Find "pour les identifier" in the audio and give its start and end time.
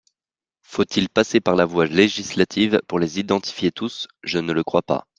2.87-3.71